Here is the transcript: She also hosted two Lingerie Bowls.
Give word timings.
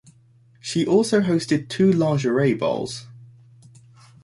She 0.59 0.83
also 0.83 1.21
hosted 1.21 1.69
two 1.69 1.91
Lingerie 1.93 2.55
Bowls. 2.55 3.05